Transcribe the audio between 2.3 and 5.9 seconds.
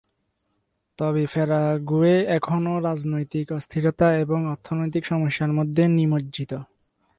এখনও রাজনৈতিক অস্থিরতা এবং অর্থনৈতিক সমস্যার মধ্যে